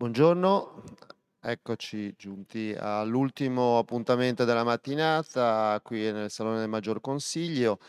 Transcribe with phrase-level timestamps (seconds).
[0.00, 0.84] Buongiorno,
[1.40, 7.80] eccoci giunti all'ultimo appuntamento della mattinata qui nel Salone del Maggior Consiglio.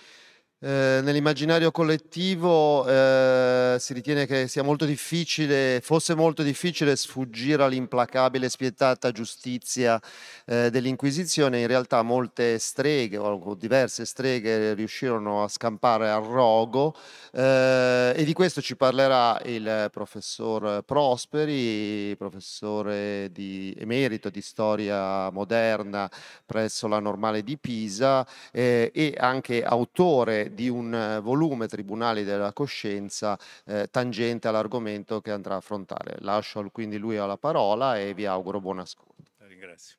[0.61, 8.47] Eh, nell'immaginario collettivo eh, si ritiene che sia molto difficile, fosse molto difficile sfuggire all'implacabile
[8.47, 10.01] e spietata giustizia
[10.45, 11.61] eh, dell'Inquisizione.
[11.61, 16.93] In realtà molte streghe o diverse streghe riuscirono a scampare al rogo
[17.31, 26.11] eh, e di questo ci parlerà il professor Prosperi, professore di emerito di storia moderna
[26.45, 32.53] presso la Normale di Pisa eh, e anche autore di un eh, volume Tribunali della
[32.53, 36.17] Coscienza eh, tangente all'argomento che andrà a affrontare.
[36.19, 39.31] Lascio quindi lui alla parola e vi auguro buon ascolto.
[39.37, 39.95] Ringrazio.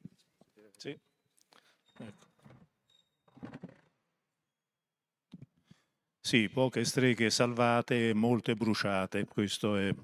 [0.76, 0.98] Sì.
[1.98, 2.26] Ecco.
[6.20, 9.24] Sì, poche streghe salvate, molte bruciate.
[9.24, 9.94] Questa è,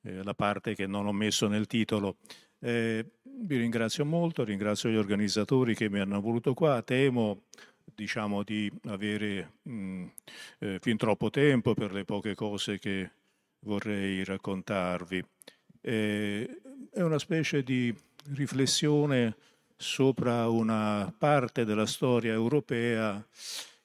[0.00, 2.16] è, la parte che non ho messo nel titolo.
[2.60, 6.80] Eh, vi ringrazio molto, ringrazio gli organizzatori che mi hanno voluto qua.
[6.82, 7.42] Temo
[7.96, 10.04] diciamo, di avere mh,
[10.60, 13.10] eh, fin troppo tempo per le poche cose che
[13.60, 15.24] vorrei raccontarvi.
[15.80, 16.60] Eh,
[16.92, 17.92] è una specie di
[18.34, 19.36] riflessione
[19.76, 23.24] sopra una parte della storia europea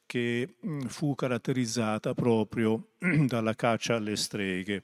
[0.05, 0.55] che
[0.87, 2.89] fu caratterizzata proprio
[3.27, 4.83] dalla caccia alle streghe,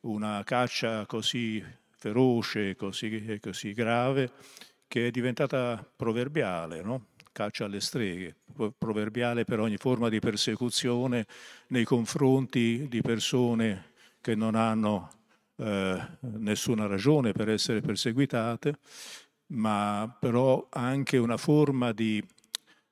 [0.00, 4.32] una caccia così feroce, così, così grave,
[4.88, 7.06] che è diventata proverbiale, no?
[7.32, 8.36] Caccia alle streghe,
[8.76, 11.26] proverbiale per ogni forma di persecuzione
[11.68, 15.10] nei confronti di persone che non hanno
[15.56, 18.78] eh, nessuna ragione per essere perseguitate,
[19.48, 22.22] ma però anche una forma di,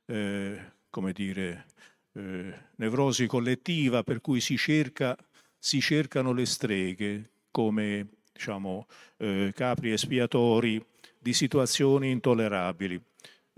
[0.06, 1.66] eh, come dire,
[2.12, 5.16] eh, nevrosi collettiva per cui si, cerca,
[5.58, 8.86] si cercano le streghe come diciamo,
[9.19, 10.82] eh, capri espiatori
[11.19, 13.09] di situazioni intollerabili.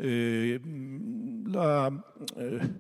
[0.05, 0.61] Eh,
[1.47, 1.87] la,
[2.37, 2.71] eh,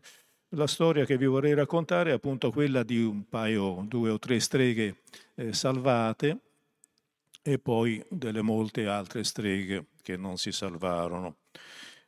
[0.48, 4.40] la, storia che vi vorrei raccontare è appunto quella di un paio, due o tre
[4.40, 5.02] streghe
[5.36, 6.38] eh, salvate
[7.40, 11.36] e poi delle molte altre streghe che non si salvarono.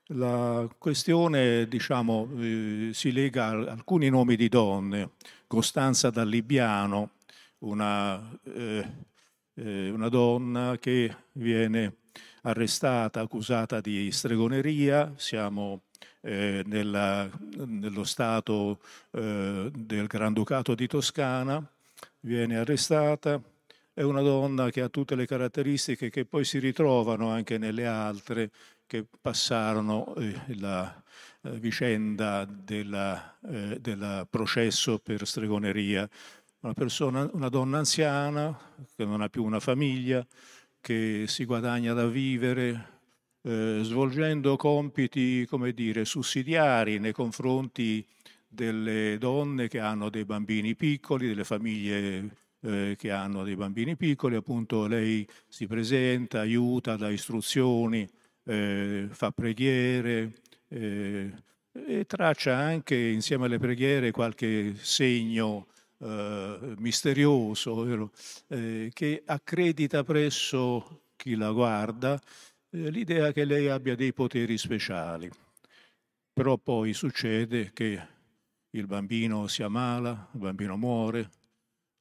[0.08, 5.12] La questione, diciamo, eh, si lega a alcuni nomi di donne.
[5.46, 7.12] Costanza da Libbiano,
[7.58, 8.86] una, eh,
[9.54, 12.03] eh, una donna che viene
[12.44, 15.82] arrestata, accusata di stregoneria, siamo
[16.20, 17.28] eh, nella,
[17.66, 21.64] nello Stato eh, del Granducato di Toscana,
[22.20, 23.40] viene arrestata,
[23.92, 28.50] è una donna che ha tutte le caratteristiche che poi si ritrovano anche nelle altre
[28.86, 31.02] che passarono eh, la
[31.42, 36.08] eh, vicenda del eh, processo per stregoneria.
[36.60, 38.58] Una, persona, una donna anziana
[38.96, 40.26] che non ha più una famiglia,
[40.84, 42.88] che si guadagna da vivere
[43.40, 48.06] eh, svolgendo compiti, come dire, sussidiari nei confronti
[48.46, 54.36] delle donne che hanno dei bambini piccoli, delle famiglie eh, che hanno dei bambini piccoli,
[54.36, 58.06] appunto lei si presenta, aiuta, dà istruzioni,
[58.44, 60.34] eh, fa preghiere
[60.68, 61.32] eh,
[61.72, 65.68] e traccia anche insieme alle preghiere qualche segno
[65.98, 68.10] eh, misterioso
[68.48, 72.20] eh, che accredita presso chi la guarda
[72.70, 75.30] eh, l'idea che lei abbia dei poteri speciali.
[76.32, 78.08] Però poi succede che
[78.70, 81.30] il bambino si ammala, il bambino muore,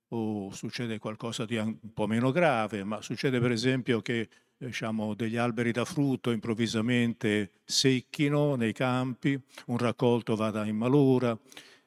[0.10, 5.38] o succede qualcosa di un po' meno grave, ma succede per esempio che diciamo, degli
[5.38, 11.38] alberi da frutto improvvisamente secchino nei campi, un raccolto vada in malora,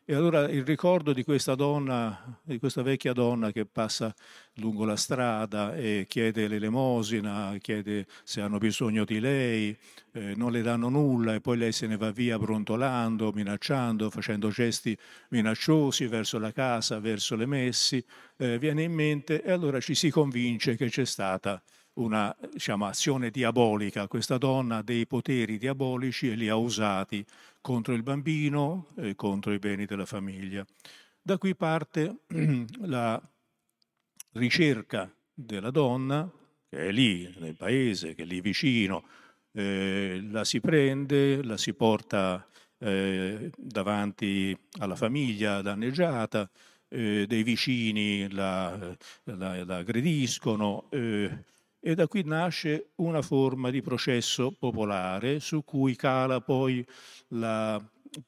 [0.08, 4.14] e allora il ricordo di questa donna, di questa vecchia donna che passa
[4.54, 9.76] lungo la strada e chiede l'elemosina, chiede se hanno bisogno di lei,
[10.12, 14.48] eh, non le danno nulla e poi lei se ne va via brontolando, minacciando, facendo
[14.50, 14.96] gesti
[15.30, 18.02] minacciosi verso la casa, verso le messi,
[18.36, 21.60] eh, viene in mente e allora ci si convince che c'è stata
[21.96, 27.24] una diciamo, azione diabolica, questa donna ha dei poteri diabolici e li ha usati
[27.60, 30.64] contro il bambino e contro i beni della famiglia.
[31.20, 32.18] Da qui parte
[32.82, 33.20] la
[34.32, 36.30] ricerca della donna,
[36.68, 39.04] che è lì nel paese, che è lì vicino,
[39.52, 42.46] eh, la si prende, la si porta
[42.78, 46.48] eh, davanti alla famiglia danneggiata,
[46.88, 51.44] eh, dei vicini la, la, la aggrediscono eh,
[51.86, 56.84] e da qui nasce una forma di processo popolare su cui cala poi
[57.28, 57.80] la,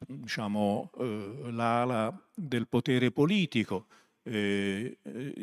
[0.06, 3.87] diciamo, eh, l'ala del potere politico.
[4.22, 4.99] Eh,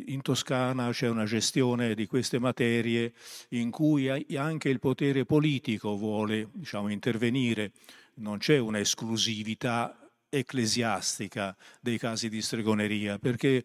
[0.06, 3.12] in Toscana c'è una gestione di queste materie
[3.50, 4.08] in cui
[4.38, 7.74] anche il potere politico vuole diciamo, intervenire,
[8.20, 10.05] non c'è un'esclusività
[10.38, 13.64] ecclesiastica dei casi di stregoneria, perché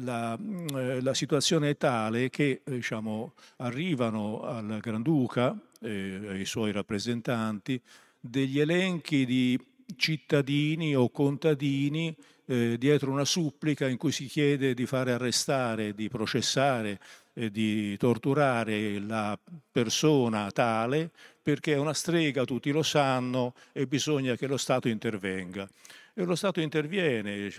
[0.00, 0.38] la,
[0.74, 7.80] eh, la situazione è tale che diciamo, arrivano al Granduca e ai suoi rappresentanti
[8.20, 9.58] degli elenchi di
[9.96, 12.14] cittadini o contadini
[12.46, 16.98] eh, dietro una supplica in cui si chiede di fare arrestare, di processare
[17.34, 19.38] e di torturare la
[19.70, 21.10] persona tale
[21.42, 25.68] perché è una strega, tutti lo sanno e bisogna che lo Stato intervenga.
[26.14, 27.50] E lo Stato interviene,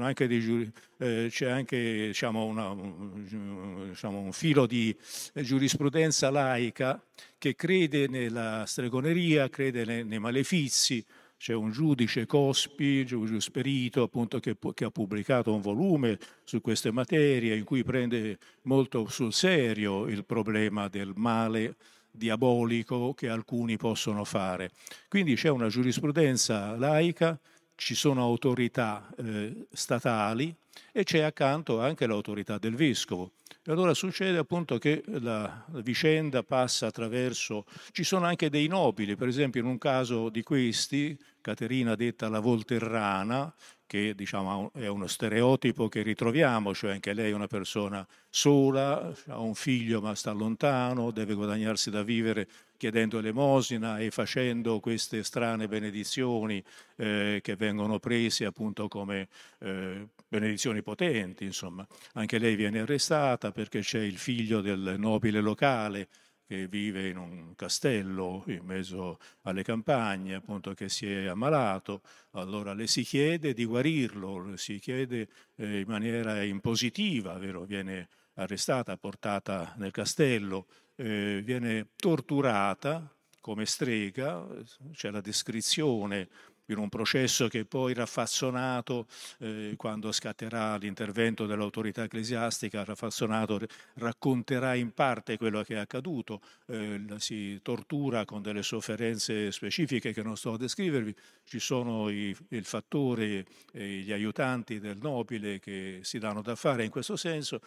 [0.00, 4.94] anche dei, eh, c'è anche diciamo, una, un, diciamo, un filo di
[5.32, 7.02] giurisprudenza laica
[7.38, 11.02] che crede nella stregoneria, crede nei, nei malefizi,
[11.38, 16.90] c'è un giudice Cospi, Giulio Sperito, appunto, che, che, ha pubblicato un volume su queste
[16.90, 21.76] materie in cui prende molto sul serio il problema del male
[22.10, 24.70] diabolico che alcuni possono fare.
[25.08, 27.38] Quindi c'è una giurisprudenza laica
[27.76, 30.54] ci sono autorità eh, statali
[30.92, 33.32] e c'è accanto anche l'autorità del vescovo.
[33.62, 37.64] E allora succede appunto che la, vicenda passa attraverso...
[37.90, 42.40] Ci sono anche dei nobili, per esempio in un caso di questi, Caterina detta la
[42.40, 43.52] Volterrana,
[43.86, 49.38] che diciamo, è uno stereotipo che ritroviamo, cioè anche lei è una persona sola, ha
[49.38, 55.68] un figlio ma sta lontano, deve guadagnarsi da vivere chiedendo elemosina e facendo queste strane
[55.68, 56.62] benedizioni
[56.96, 59.28] eh, che vengono prese appunto come
[59.60, 61.86] eh, benedizioni potenti, insomma.
[62.14, 66.08] Anche lei viene arrestata perché c'è il figlio del nobile locale
[66.46, 72.02] che vive in un castello in mezzo alle campagne, appunto che si è ammalato,
[72.32, 77.64] allora le si chiede di guarirlo, si chiede eh, in maniera impositiva, vero?
[77.64, 80.66] viene arrestata, portata nel castello,
[80.96, 83.10] eh, viene torturata
[83.40, 84.44] come strega,
[84.92, 86.28] c'è la descrizione
[86.66, 89.06] in un processo che poi raffazzonato,
[89.38, 93.60] eh, quando scatterà l'intervento dell'autorità ecclesiastica, raffazzonato
[93.94, 100.22] racconterà in parte quello che è accaduto, eh, si tortura con delle sofferenze specifiche che
[100.22, 101.14] non sto a descrivervi,
[101.44, 106.84] ci sono i, il fattore e gli aiutanti del nobile che si danno da fare
[106.84, 107.60] in questo senso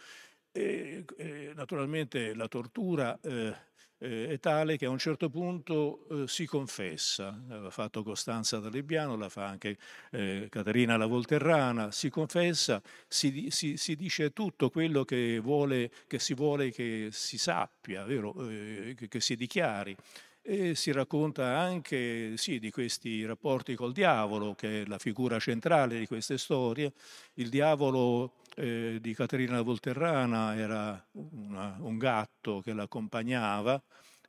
[0.52, 3.54] e, e naturalmente la tortura eh,
[4.00, 9.16] eh, è tale che a un certo punto eh, si confessa, l'ha fatto Costanza Dalibbiano,
[9.16, 9.78] la fa anche
[10.12, 16.18] eh, Caterina la Volterrana, si confessa, si, si, si, dice tutto quello che, vuole, che
[16.20, 19.96] si vuole che si sappia, eh, che, che si dichiari.
[20.42, 26.00] E si racconta anche sì, di questi rapporti col diavolo, che è la figura centrale
[26.00, 26.94] di queste storie.
[27.36, 33.82] Il diavolo eh, di Caterina Volterrana era una, un gatto che l'accompagnava.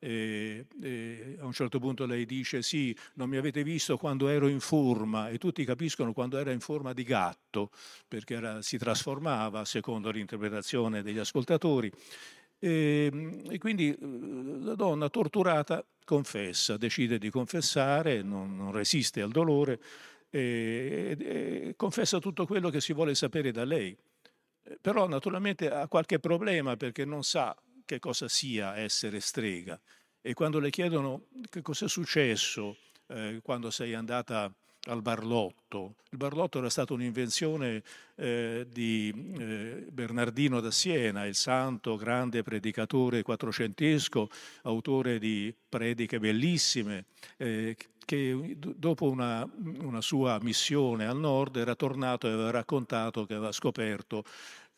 [0.03, 4.49] E, e a un certo punto lei dice sì, non mi avete visto quando ero
[4.49, 7.71] in forma e tutti capiscono quando era in forma di gatto
[8.09, 11.93] perché era, si trasformava secondo l'interpretazione degli ascoltatori
[12.59, 19.81] e, e, quindi la donna torturata confessa, decide di confessare, non, non resiste al dolore
[20.31, 23.95] e, e, confessa tutto quello che si vuole sapere da lei.
[24.71, 29.79] Eh, però naturalmente ha qualche problema perché non sa che cosa sia essere strega
[30.21, 32.77] e quando le chiedono che cosa è successo
[33.09, 34.53] eh, quando sei andata
[34.85, 35.97] al Barlotto.
[36.11, 37.83] Il Barlotto era stata un'invenzione
[38.15, 44.31] eh, di eh, Bernardino da Siena, il santo grande predicatore quattrocentesco,
[44.63, 47.07] autore di prediche bellissime,
[47.37, 47.77] eh,
[48.11, 49.49] che dopo una,
[49.81, 54.25] una, sua missione al nord era tornato e aveva raccontato che aveva scoperto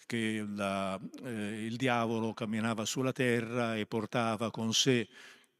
[0.06, 5.08] che la, eh, il diavolo camminava sulla terra e portava con sé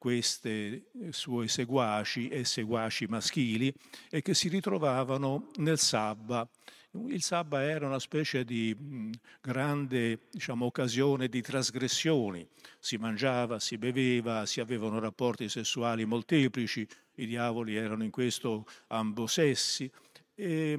[0.02, 3.72] queste sue seguaci e seguaci maschili
[4.11, 6.49] e che si ritrovavano nel sabba.
[7.06, 8.76] Il sabba era una specie di
[9.40, 12.44] grande diciamo, occasione di trasgressioni,
[12.80, 19.90] si mangiava, si beveva, si avevano rapporti sessuali molteplici, i diavoli erano in questo ambosessi
[20.34, 20.76] e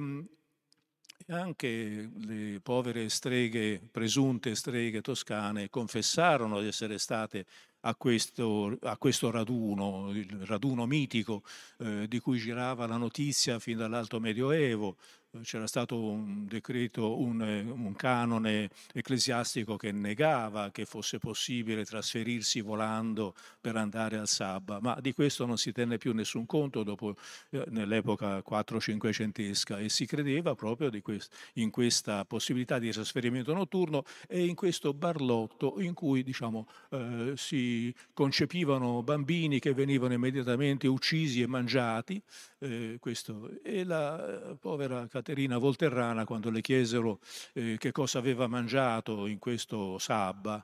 [1.28, 7.46] anche le povere streghe, presunte streghe toscane, confessarono di essere state
[7.86, 11.42] a questo, a questo raduno, il raduno mitico
[11.78, 14.96] eh, di cui girava la notizia fin dall'alto medioevo,
[15.42, 23.34] c'era stato un decreto, un, un, canone ecclesiastico che negava che fosse possibile trasferirsi volando
[23.60, 27.16] per andare al Sabba, ma di questo non si tenne più nessun conto dopo,
[27.50, 34.44] eh, nell'epoca 4-500esca e si credeva proprio quest, in questa possibilità di trasferimento notturno e
[34.44, 41.46] in questo barlotto in cui diciamo, eh, si concepivano bambini che venivano immediatamente uccisi e
[41.46, 42.20] mangiati,
[42.58, 47.18] eh, questo, e la eh, povera Caterina Volterrana, quando le chiesero
[47.54, 50.62] eh, che cosa aveva mangiato in questo sabba,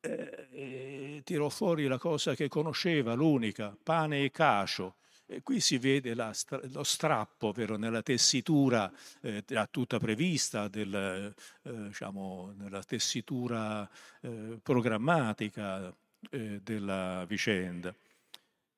[0.00, 4.96] eh, tirò fuori la cosa che conosceva, l'unica, pane e cacio.
[5.24, 6.30] E qui si vede la,
[6.70, 8.92] lo strappo vero, nella tessitura
[9.22, 13.88] eh, tutta prevista, del, eh, diciamo, nella tessitura
[14.20, 15.90] eh, programmatica
[16.28, 17.94] eh, della vicenda.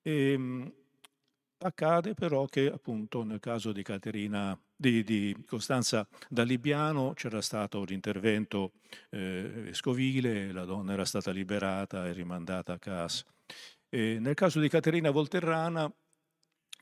[0.03, 0.73] E, ehm,
[1.59, 7.83] Accade però che appunto nel caso di Caterina di, di Costanza da Libiano c'era stato
[7.85, 8.73] l'intervento
[9.11, 13.25] eh, vescovile, la donna era stata liberata e rimandata a casa.
[13.89, 15.91] E nel caso di Caterina Volterrana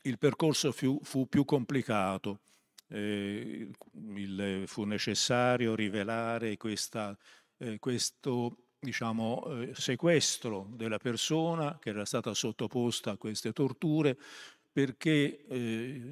[0.03, 2.41] il percorso fu, fu più complicato.
[2.87, 7.17] Eh, il, fu necessario rivelare questa,
[7.57, 14.17] eh, questo diciamo, eh, sequestro della persona che era stata sottoposta a queste torture
[14.75, 15.57] perché eh,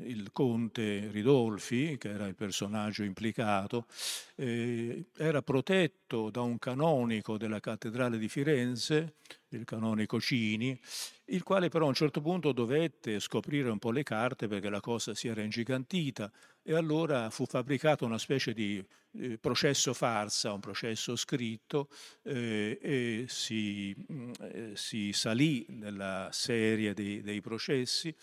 [0.05, 3.87] il conte Ridolfi, che era il personaggio implicato,
[4.35, 9.15] eh, era protetto da un canonico della cattedrale di Firenze,
[9.55, 10.79] il canonico Cini,
[11.25, 14.79] il quale però a un certo punto dovette scoprire un po' le carte perché la
[14.79, 16.31] cosa si era ingigantita
[16.61, 18.83] e allora fu fabbricato una specie di
[19.19, 21.89] eh, processo farsa, un processo scritto
[22.23, 28.13] eh, e si, mh, eh, si, salì nella serie dei, dei processi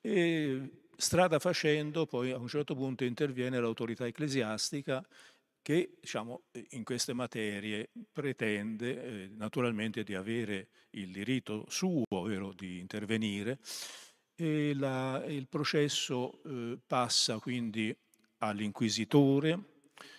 [0.00, 5.06] e strada facendo, poi a un certo punto interviene l'autorità ecclesiastica
[5.62, 12.78] che diciamo, in queste materie pretende eh, naturalmente di avere il diritto suo ovvero di
[12.78, 13.58] intervenire
[14.34, 17.94] e la, il processo eh, passa quindi
[18.38, 19.76] all'inquisitore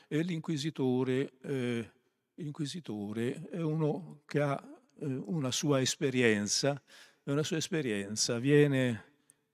[0.08, 1.92] e l'inquisitore, eh,
[2.36, 4.62] l'inquisitore è uno che ha
[5.00, 6.82] eh, una sua esperienza,
[7.24, 9.09] una sua esperienza viene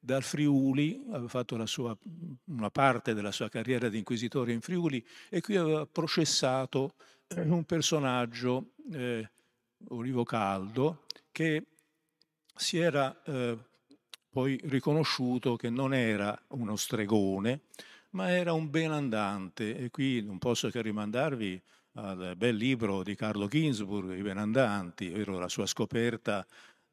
[0.05, 1.97] dal Friuli, aveva fatto sua,
[2.45, 6.93] una parte della sua carriera di inquisitore in Friuli e qui aveva processato
[7.27, 9.27] eh, un personaggio, eh,
[9.89, 11.65] Olivo Caldo, che
[12.55, 13.57] si era eh,
[14.29, 17.61] poi riconosciuto che non era uno stregone,
[18.11, 21.61] ma era un benandante e qui non posso che rimandarvi
[21.93, 26.45] al bel libro di Carlo Ginsburg, I benandanti, ovvero la sua scoperta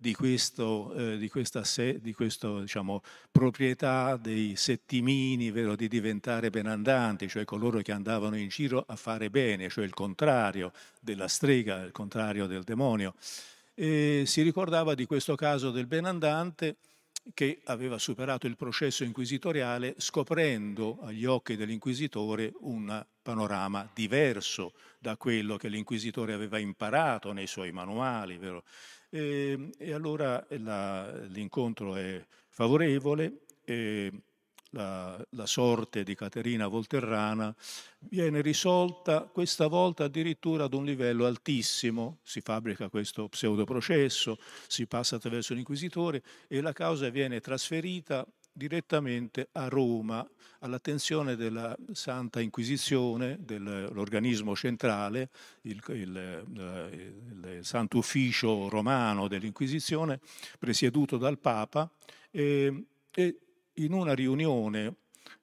[0.03, 6.51] di, questo, eh, di questa se, di questo, diciamo, proprietà dei settimini, vero, di diventare
[6.51, 11.85] benandanti, cioè coloro che andavano in giro a fare bene, cioè il contrario della strega,
[11.85, 13.15] il contrario del demonio.
[13.75, 16.77] E si ricordava di questo caso del benandante
[17.35, 25.57] che aveva superato il processo inquisitoriale scoprendo agli occhi dell'inquisitore un panorama diverso da quello
[25.57, 28.38] che l'inquisitore aveva imparato nei suoi manuali.
[28.41, 28.62] E,
[29.11, 34.12] ehm, e allora la, l'incontro è favorevole e
[34.73, 37.55] la, la, sorte di Caterina Volterrana
[38.00, 45.17] viene risolta questa volta addirittura ad un livello altissimo, si fabbrica questo pseudoprocesso, si passa
[45.17, 50.26] attraverso l'inquisitore e la causa viene trasferita direttamente a Roma
[50.61, 55.31] all'attenzione della Santa Inquisizione, dell'organismo centrale,
[55.62, 60.21] il, il, il, il Santo Ufficio romano dell'Inquisizione,
[60.59, 61.91] presieduto dal Papa,
[62.31, 63.38] e, e
[63.75, 64.95] in una riunione,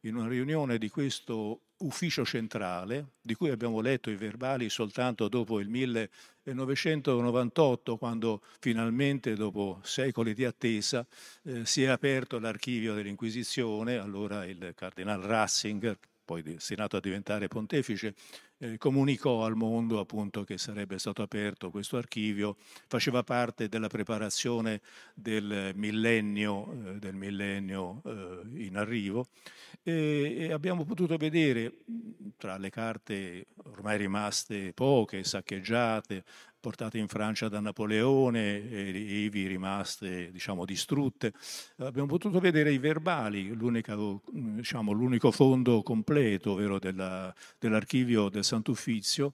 [0.01, 5.59] in una riunione di questo ufficio centrale, di cui abbiamo letto i verbali soltanto dopo
[5.59, 11.05] il 1998, quando finalmente, dopo secoli di attesa,
[11.43, 15.98] eh, si è aperto l'archivio dell'Inquisizione, allora il cardinal Ratzinger,
[16.29, 18.13] poi destinato a diventare pontefice,
[18.59, 22.55] eh, comunicò al mondo appunto che sarebbe stato aperto questo archivio,
[22.86, 24.81] faceva parte della preparazione
[25.15, 29.29] del millennio, eh, del millennio eh, in arrivo.
[29.81, 31.77] E, e, abbiamo potuto vedere
[32.38, 36.24] tra le carte ormai rimaste poche, saccheggiate,
[36.60, 41.34] portate in Francia da Napoleone e ivi rimaste diciamo, distrutte.
[41.78, 49.34] Abbiamo potuto vedere i verbali, diciamo, l'unico fondo completo della, dell'archivio del Sant'Uffizio,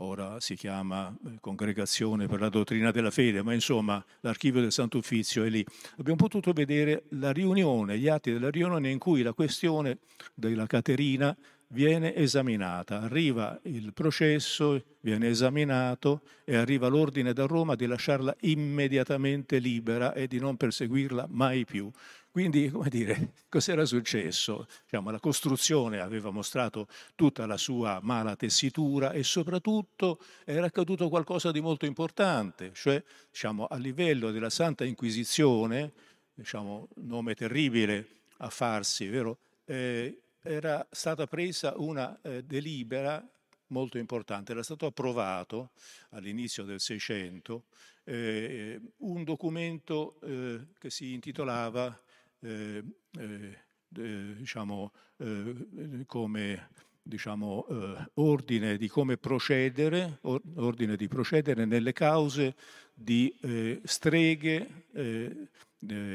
[0.00, 4.98] ora si chiama eh, Congregazione per la dottrina della fede, ma insomma l'archivio del Santo
[4.98, 5.64] Uffizio è lì.
[5.98, 9.98] Abbiamo potuto vedere la riunione, gli atti della riunione in cui la questione
[10.34, 11.36] della Caterina
[11.72, 13.00] viene esaminata.
[13.00, 20.26] Arriva il processo, viene esaminato e arriva l'ordine da Roma di lasciarla immediatamente libera e
[20.26, 21.90] di non perseguirla mai più.
[22.30, 24.66] Quindi, come dire, cos'era successo?
[24.84, 26.86] Diciamo, la costruzione aveva mostrato
[27.16, 33.66] tutta la sua mala tessitura e soprattutto era accaduto qualcosa di molto importante, cioè diciamo,
[33.66, 35.92] a livello della Santa Inquisizione,
[36.32, 38.06] diciamo, nome terribile
[38.38, 39.38] a farsi, vero?
[39.64, 43.26] Eh, era stata presa una eh, delibera
[43.68, 45.70] molto importante, era stato approvato
[46.10, 47.64] all'inizio del Seicento
[48.04, 51.98] eh, un documento eh, che si intitolava
[52.40, 52.82] eh,
[53.18, 56.68] eh, diciamo, eh, come
[57.02, 57.66] diciamo,
[58.14, 62.54] ordine di come procedere, ordine di procedere nelle cause
[62.94, 63.34] di
[63.82, 64.84] streghe,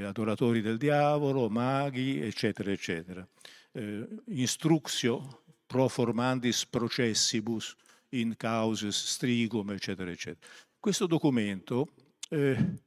[0.06, 3.28] adoratori del diavolo, maghi, eccetera, eccetera.
[4.28, 7.76] Instructio pro formandis processibus
[8.10, 10.48] in causes strigum, eccetera, eccetera.
[10.80, 11.90] Questo documento
[12.30, 12.84] eh,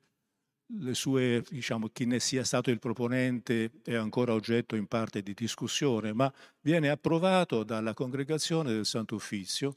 [0.70, 5.34] le sue, diciamo, chi ne sia stato il proponente è ancora oggetto in parte di
[5.34, 9.74] discussione, ma viene approvato dalla congregazione del Santo Uffizio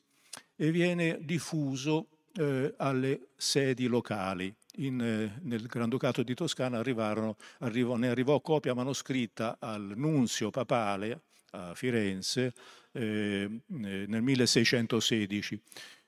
[0.56, 2.08] e viene diffuso
[2.38, 4.54] eh, alle sedi locali.
[4.76, 11.22] In, eh, nel Granducato di Toscana arrivò, ne arrivò copia manoscritta al nunzio papale
[11.52, 12.54] a Firenze
[12.94, 15.62] eh, nel 1616.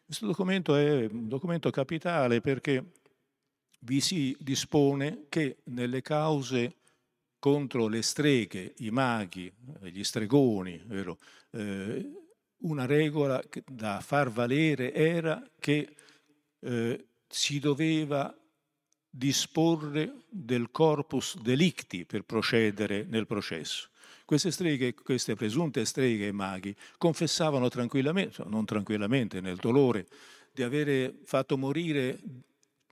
[0.05, 2.83] Questo documento è un documento capitale perché
[3.79, 6.75] vi si dispone che nelle cause
[7.39, 9.51] contro le streghe, i maghi,
[9.81, 11.17] gli stregoni, vero,
[11.51, 12.09] eh,
[12.59, 15.95] una regola da far valere era che
[16.63, 18.35] eh, si doveva
[19.09, 23.89] disporre del corpus delicti per procedere nel processo.
[24.25, 30.07] Queste streghe, queste presunte streghe e maghi, confessavano tranquillamente, non tranquillamente, nel dolore,
[30.51, 32.19] di avere fatto morire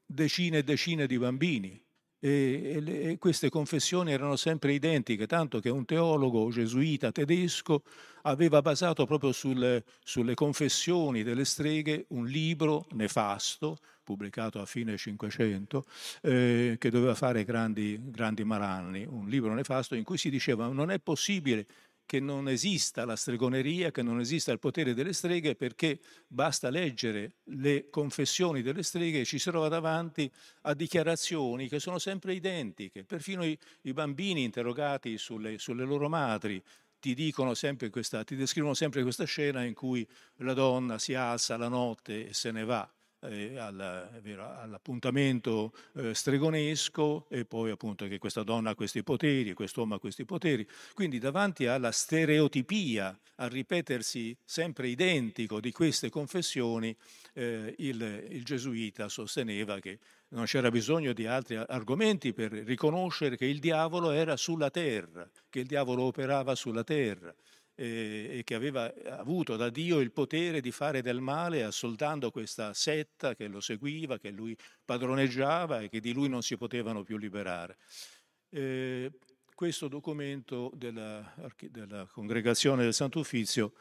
[0.06, 1.82] decine e decine di bambini.
[2.24, 7.82] E, e, e, queste confessioni erano sempre identiche, tanto che un teologo gesuita tedesco
[8.22, 15.84] aveva basato proprio sulle, sulle confessioni delle streghe un libro nefasto, pubblicato a fine Cinquecento,
[16.22, 20.92] eh, che doveva fare grandi, grandi malanni, un libro nefasto in cui si diceva non
[20.92, 21.66] è possibile
[22.12, 27.36] che non esista la stregoneria, che non esista il potere delle streghe, perché basta leggere
[27.44, 30.30] le confessioni delle streghe e ci si trova davanti
[30.64, 33.06] a dichiarazioni che sono sempre identiche.
[33.06, 36.62] Perfino i, i bambini interrogati sulle, sulle loro madri
[37.00, 37.34] ti,
[37.90, 40.06] questa, ti descrivono sempre questa scena in cui
[40.40, 47.46] la donna si alza la notte e se ne va eh, all'appuntamento eh, stregonesco e
[47.46, 50.68] poi appunto che questa donna ha questi poteri, quest'uomo ha questi poteri.
[50.94, 56.96] Quindi davanti alla stereotipia, al ripetersi sempre identico di queste confessioni,
[57.34, 63.46] eh, il, il gesuita sosteneva che non c'era bisogno di altri argomenti per riconoscere che
[63.46, 67.34] il diavolo era sulla terra, che il diavolo operava sulla terra
[67.84, 73.36] e che aveva avuto da Dio il potere di fare del male assoltando questa setta
[73.36, 77.78] che lo seguiva, che lui padroneggiava e che di lui non si potevano più liberare.
[78.50, 79.12] Eh,
[79.56, 81.34] questo documento della,
[81.70, 83.74] della congregazione del Santo Uffizio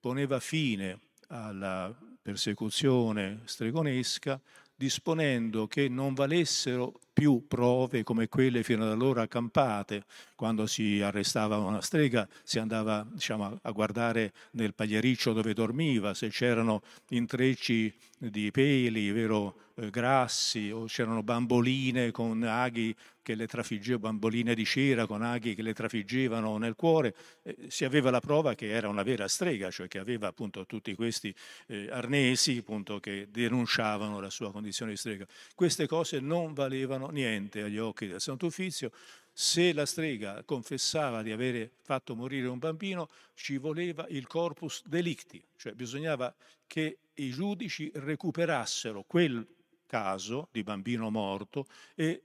[0.00, 0.98] poneva fine
[1.28, 4.40] alla persecuzione stregonesca
[4.78, 10.04] disponendo che non valessero più prove come quelle fino ad allora accampate.
[10.36, 16.28] Quando si arrestava una strega si andava diciamo, a guardare nel pagliericcio dove dormiva, se
[16.28, 24.08] c'erano intrecci di peli, vero, eh, grassi, o c'erano bamboline con aghi che le trafiggevano,
[24.08, 28.54] bamboline di cera con aghi che le trafiggevano nel cuore, eh, si aveva la prova
[28.54, 31.32] che era una vera strega, cioè che aveva appunto tutti questi
[31.66, 35.26] eh, arnesi appunto, che denunciavano la sua condizione di strega.
[35.54, 38.90] Queste cose non valevano niente agli occhi del Santo Uffizio.
[39.32, 45.40] Se la strega confessava di avere fatto morire un bambino, ci voleva il corpus delicti,
[45.56, 46.34] cioè bisognava
[46.66, 49.46] che i giudici recuperassero quel
[49.88, 52.22] caso di bambino morto e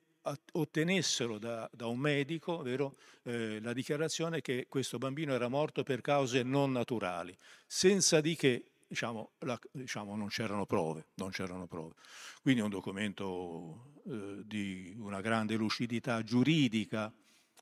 [0.51, 6.01] ottenessero da, da un medico vero, eh, la dichiarazione che questo bambino era morto per
[6.01, 11.93] cause non naturali, senza di che diciamo, la, diciamo, non, c'erano prove, non c'erano prove.
[12.41, 17.11] Quindi è un documento eh, di una grande lucidità giuridica,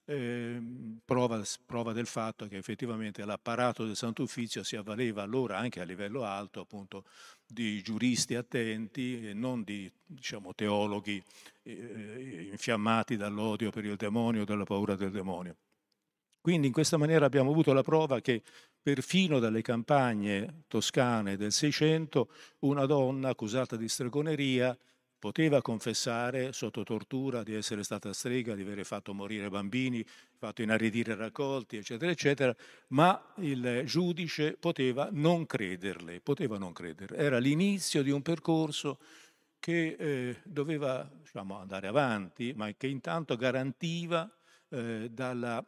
[0.06, 0.60] eh,
[1.06, 5.84] prova, prova, del fatto che effettivamente l'apparato del Santo Uffizio si avvaleva allora anche a
[5.84, 7.06] livello alto appunto
[7.46, 11.24] di giuristi attenti e non di diciamo, teologhi
[11.64, 15.56] eh, infiammati dall'odio per il demonio, dalla paura del demonio.
[16.42, 18.42] Quindi in questa maniera abbiamo avuto la prova che
[18.82, 24.76] perfino dalle campagne toscane del Seicento una donna accusata di stregoneria
[25.22, 30.04] poteva confessare sotto tortura di essere stata strega, di aver fatto morire bambini,
[30.36, 32.56] fatto inaridire raccolti, eccetera, eccetera,
[32.88, 37.18] ma il giudice poteva non crederle, poteva non crederle.
[37.18, 38.98] Era l'inizio di un percorso
[39.60, 44.28] che eh, doveva diciamo, andare avanti, ma che intanto garantiva
[44.70, 45.64] eh, dalla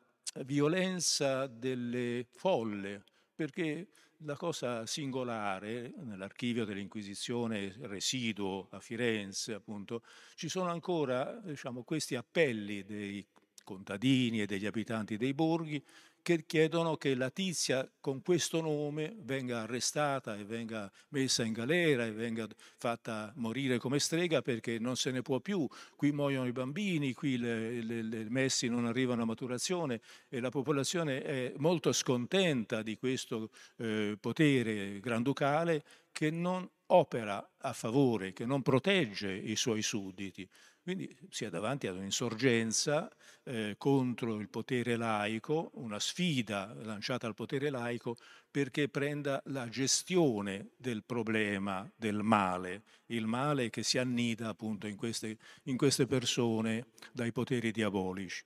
[0.46, 3.04] violenza delle folle,
[3.36, 3.86] perché
[4.26, 10.04] la cosa singolare nell'archivio dell'Inquisizione residuo a Firenze, appunto,
[10.36, 13.26] ci sono ancora diciamo, questi appelli dei
[13.64, 15.84] contadini e degli abitanti dei borghi
[16.24, 22.06] che chiedono che la tizia con questo nome venga arrestata e venga messa in galera
[22.06, 25.68] e venga fatta morire come strega perché non se ne può più.
[25.96, 31.54] Qui muoiono i bambini, qui le messi non arrivano a maturazione e la popolazione è
[31.58, 35.84] molto scontenta di questo eh, potere granducale
[36.14, 40.48] che non opera a favore, che non protegge i suoi sudditi.
[40.84, 43.10] Quindi si è davanti ad un'insorgenza
[43.44, 48.18] eh, contro il potere laico, una sfida lanciata al potere laico
[48.52, 54.98] perché prenda la gestione del problema del male, il male che si annida appunto in
[54.98, 58.44] queste, in queste persone dai poteri diabolici.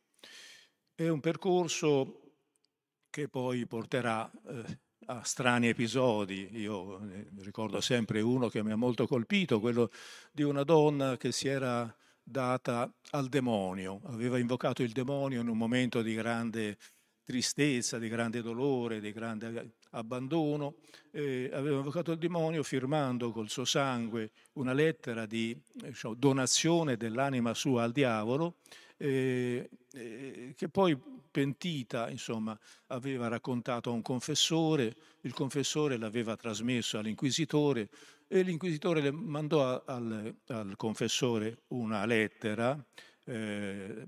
[0.94, 2.34] È un percorso
[3.10, 6.50] che poi porterà eh, a strani episodi.
[6.52, 7.02] Io
[7.40, 9.90] ricordo sempre uno che mi ha molto colpito, quello
[10.32, 11.92] di una donna che si era
[12.30, 16.78] data al demonio, aveva invocato il demonio in un momento di grande
[17.24, 20.76] tristezza, di grande dolore, di grande abbandono,
[21.12, 27.54] eh, aveva invocato il demonio firmando col suo sangue una lettera di diciamo, donazione dell'anima
[27.54, 28.56] sua al diavolo,
[28.98, 30.98] eh, eh, che poi
[31.30, 32.58] pentita, insomma,
[32.88, 37.90] aveva raccontato a un confessore, il confessore l'aveva trasmesso all'inquisitore,
[38.28, 42.78] e l'inquisitore le mandò al, al confessore una lettera
[43.24, 44.08] eh,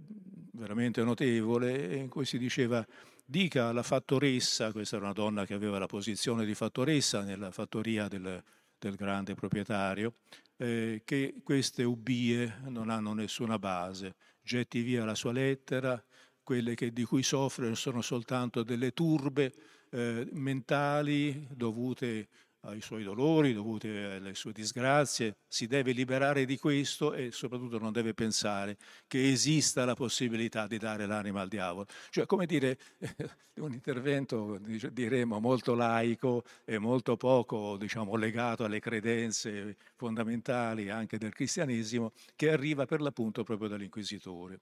[0.53, 2.85] veramente notevole in cui si diceva
[3.23, 8.07] dica alla fattoressa, questa era una donna che aveva la posizione di fattoressa nella fattoria
[8.07, 8.43] del,
[8.77, 10.15] del grande proprietario,
[10.57, 14.15] eh, che queste ubbie non hanno nessuna base,
[14.49, 16.03] getti via la sua lettera,
[16.41, 19.53] quelle che, di cui soffre sono soltanto delle turbe
[19.91, 22.27] eh, mentali dovute
[22.61, 27.91] ai suoi dolori, dovuti alle sue disgrazie, si deve liberare di questo e soprattutto non
[27.91, 31.85] deve pensare che esista la possibilità di dare l'anima al diavolo.
[32.09, 32.77] Cioè, come dire,
[33.59, 34.59] un intervento,
[34.91, 42.51] diremo, molto laico e molto poco, diciamo, legato alle credenze fondamentali anche del cristianesimo, che
[42.51, 44.59] arriva per l'appunto proprio dall'inquisitore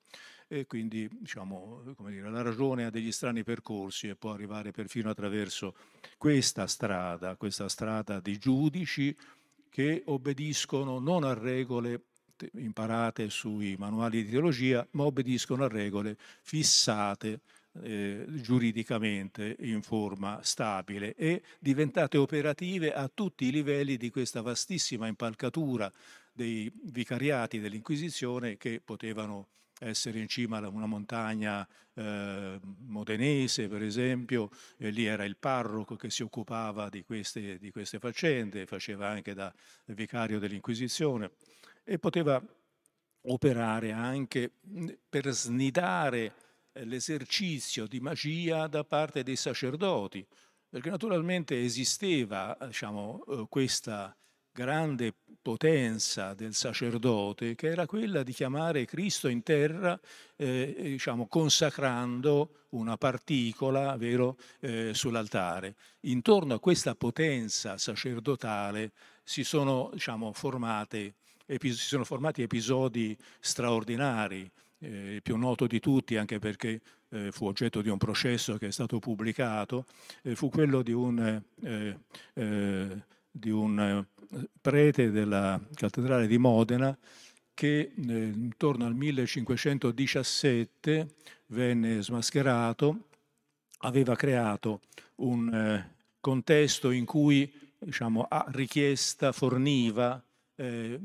[0.47, 5.75] e quindi diciamo, dire, la ragione ha degli strani percorsi e può arrivare perfino attraverso
[6.17, 9.15] questa strada, questa strada di giudici
[9.69, 12.01] che obbediscono non a regole
[12.53, 17.41] imparate sui manuali di teologia, ma obbediscono a regole fissate
[17.81, 25.07] eh, giuridicamente in forma stabile e diventate operative a tutti i livelli di questa vastissima
[25.07, 25.91] impalcatura
[26.31, 29.47] dei vicariati dell'Inquisizione che potevano
[29.79, 35.95] essere in cima a una montagna eh, modenese, per esempio, e lì era il parroco
[35.95, 39.53] che si occupava di queste, di queste faccende, faceva anche da
[39.85, 41.31] vicario dell'Inquisizione
[41.83, 42.41] e poteva
[43.29, 44.51] operare anche
[45.09, 46.33] per snidare
[46.73, 50.25] l'esercizio di magia da parte dei sacerdoti,
[50.69, 54.15] perché naturalmente esisteva diciamo, eh, questa
[54.57, 59.97] grande potenza del sacerdote, che era quella di chiamare Cristo in terra,
[60.35, 65.75] eh, diciamo, consacrando una particola vero, eh, sull'altare.
[66.01, 68.93] Intorno a questa potenza sacerdotale
[69.23, 71.13] si sono, diciamo, formate,
[71.45, 74.49] epi- si sono formati episodi straordinari.
[74.79, 78.67] Eh, il più noto di tutti, anche perché eh, fu oggetto di un processo che
[78.67, 79.85] è stato pubblicato,
[80.23, 81.97] eh, fu quello di un eh,
[82.33, 83.05] eh,
[83.37, 84.05] di un eh,
[84.59, 86.93] prete della cattedrale di Modena
[87.53, 91.13] che eh, intorno al 1517
[91.47, 93.07] venne smascherato,
[93.79, 94.81] aveva creato
[95.15, 100.21] un eh, contesto in cui diciamo, a richiesta forniva
[100.55, 100.99] eh,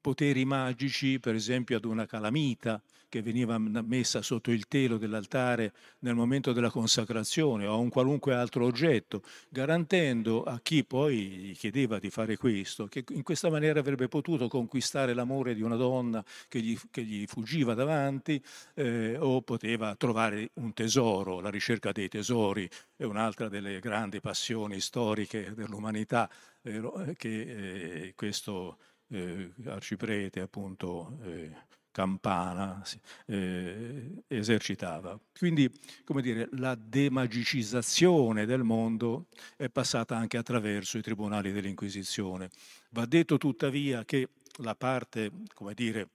[0.00, 2.80] poteri magici, per esempio ad una calamita
[3.10, 8.34] che veniva messa sotto il telo dell'altare nel momento della consacrazione o a un qualunque
[8.34, 13.80] altro oggetto, garantendo a chi poi gli chiedeva di fare questo, che in questa maniera
[13.80, 18.40] avrebbe potuto conquistare l'amore di una donna che gli, che gli fuggiva davanti
[18.74, 24.80] eh, o poteva trovare un tesoro, la ricerca dei tesori è un'altra delle grandi passioni
[24.80, 26.30] storiche dell'umanità
[26.62, 28.76] eh, che eh, questo
[29.10, 32.82] eh, arciprete appunto eh, campana
[33.26, 35.18] eh, esercitava.
[35.36, 35.70] Quindi,
[36.04, 42.50] come dire, la demagicizzazione del mondo è passata anche attraverso i tribunali dell'Inquisizione.
[42.90, 46.08] Va detto tuttavia che la parte, come dire,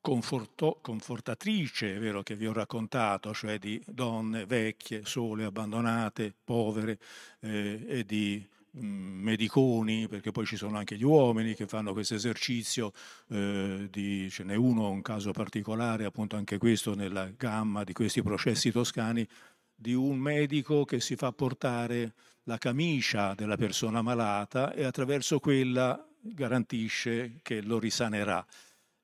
[0.00, 6.98] confortatrice, è vero, che vi ho raccontato, cioè di donne vecchie, sole, abbandonate, povere
[7.40, 8.44] eh, e di
[8.80, 12.92] mediconi, perché poi ci sono anche gli uomini che fanno questo esercizio,
[13.28, 18.22] eh, di, ce n'è uno, un caso particolare, appunto anche questo nella gamma di questi
[18.22, 19.26] processi toscani,
[19.74, 26.04] di un medico che si fa portare la camicia della persona malata e attraverso quella
[26.20, 28.44] garantisce che lo risanerà.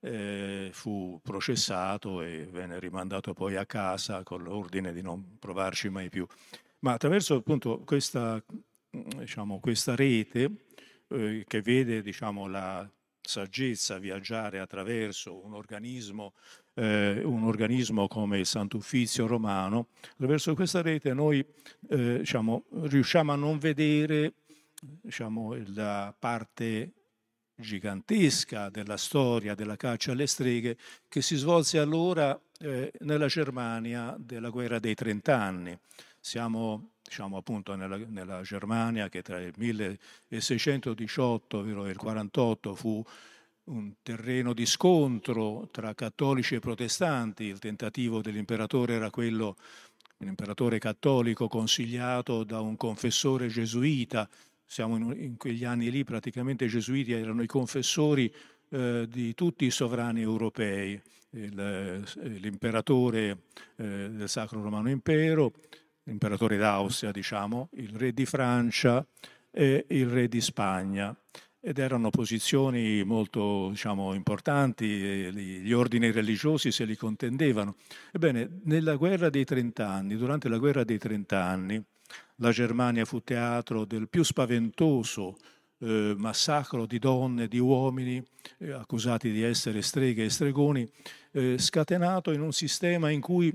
[0.01, 6.09] Eh, fu processato e venne rimandato poi a casa con l'ordine di non provarci mai
[6.09, 6.25] più.
[6.81, 8.41] Ma attraverso appunto questa
[8.91, 10.51] diciamo, questa rete
[11.09, 12.89] eh, che vede diciamo, la
[13.21, 16.33] saggezza viaggiare attraverso un organismo,
[16.75, 21.45] eh, un organismo come il Sant'Uffizio romano, attraverso questa rete noi
[21.91, 24.35] eh, diciamo, riusciamo a non vedere
[24.81, 26.93] diciamo, la parte
[27.55, 30.77] gigantesca della storia della caccia alle streghe
[31.09, 35.77] che si svolse allora eh, nella Germania della guerra dei trent'anni.
[36.21, 43.03] Siamo diciamo appunto nella, nella, Germania che tra il 1618 e il 1948 fu
[43.65, 49.57] un terreno di scontro tra cattolici e protestanti, il tentativo dell'imperatore era quello,
[50.19, 54.29] un imperatore cattolico consigliato da un confessore gesuita,
[54.65, 58.33] siamo in, in quegli anni lì praticamente i gesuiti erano i confessori
[58.71, 63.45] eh, di tutti i sovrani europei, eh, l'imperatore
[63.77, 65.53] eh, del Sacro Romano Impero,
[66.09, 69.07] l'imperatore d'Austria, diciamo, il re di Francia
[69.51, 71.15] e il re di Spagna.
[71.61, 77.77] Ed erano posizioni molto diciamo, importanti, gli ordini religiosi se li contendevano.
[78.13, 81.83] Ebbene, nella guerra dei trent'anni, durante la guerra dei trent'anni,
[82.37, 85.37] la Germania fu teatro del più spaventoso
[85.81, 88.23] eh, massacro di donne e di uomini
[88.59, 90.89] eh, accusati di essere streghe e stregoni,
[91.33, 93.53] eh, scatenato in un sistema in cui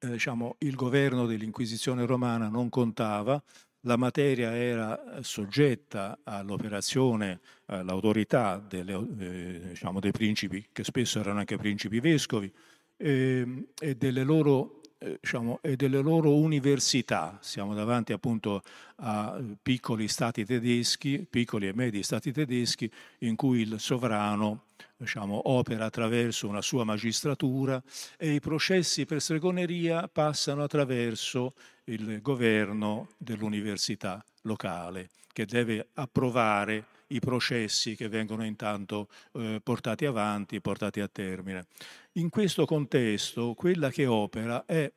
[0.00, 3.42] eh, diciamo, il governo dell'Inquisizione romana non contava,
[3.84, 11.40] la materia era eh, soggetta all'operazione, all'autorità delle, eh, diciamo, dei principi, che spesso erano
[11.40, 12.52] anche principi vescovi,
[12.96, 17.38] eh, e, delle loro, eh, diciamo, e delle loro università.
[17.40, 18.62] Siamo davanti appunto
[18.96, 24.64] a piccoli stati tedeschi, piccoli e medi stati tedeschi, in cui il sovrano
[24.96, 27.82] diciamo, opera attraverso una sua magistratura
[28.18, 37.20] e i processi per stregoneria passano attraverso il governo dell'università locale che deve approvare i
[37.20, 41.66] processi che vengono intanto eh, portati avanti, portati a termine.
[42.12, 44.90] In questo contesto quella che opera è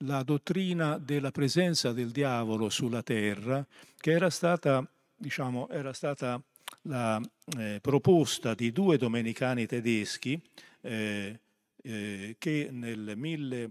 [0.00, 3.64] la dottrina della presenza del diavolo sulla terra
[3.98, 6.40] che era stata, diciamo, era stata
[6.82, 7.20] la
[7.58, 10.40] eh, proposta di due domenicani tedeschi
[10.82, 11.40] eh,
[11.82, 13.70] eh, che nel mille,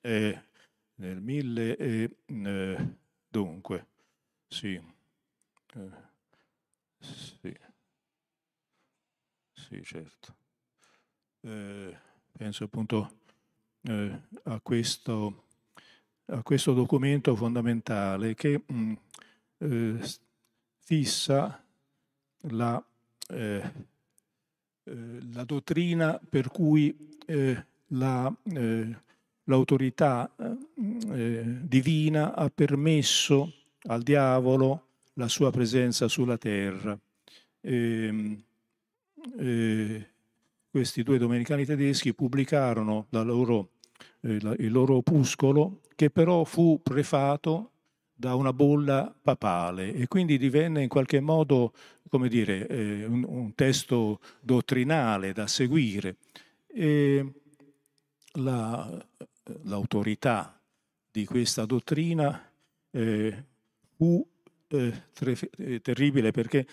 [0.00, 0.42] eh,
[0.96, 2.10] nel mille eh,
[3.28, 3.86] dunque,
[4.48, 4.74] sì,
[5.74, 6.05] eh,
[7.40, 7.56] sì,
[9.52, 10.34] sì, certo.
[11.40, 13.18] penso appunto
[14.44, 15.44] a questo,
[16.26, 18.92] a questo documento fondamentale che mh,
[20.86, 21.64] fissa
[22.42, 22.84] la,
[23.28, 23.72] eh,
[24.84, 28.96] eh, la dottrina per cui eh, la, eh,
[29.44, 33.52] l'autorità eh, divina ha permesso
[33.88, 34.85] al diavolo
[35.16, 36.98] la sua presenza sulla terra.
[37.60, 37.74] E,
[38.06, 38.42] ehm,
[39.38, 40.08] eh,
[40.70, 43.70] questi due domenicani tedeschi pubblicarono loro,
[44.20, 47.70] il loro opuscolo che però fu prefato
[48.14, 51.72] da una bolla papale e quindi divenne in qualche modo
[52.08, 56.16] come dire, eh, un, un, testo dottrinale da seguire.
[56.66, 57.32] E
[58.34, 59.06] la,
[59.62, 60.60] l'autorità
[61.10, 62.50] di questa dottrina
[62.90, 63.44] eh,
[63.96, 64.26] fu
[64.68, 65.02] eh,
[65.58, 66.66] eh, terribile perché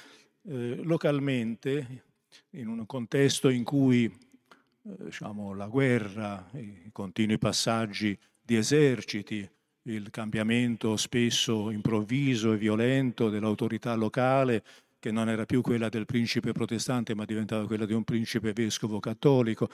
[0.45, 2.05] eh, localmente,
[2.51, 9.49] in un contesto in cui eh, diciamo, la guerra, i continui passaggi di eserciti,
[9.83, 14.63] il cambiamento spesso improvviso e violento dell'autorità locale,
[14.99, 19.01] che non era più quella del principe protestante, ma diventava quella di un principe vescovo
[19.01, 19.69] cattolico,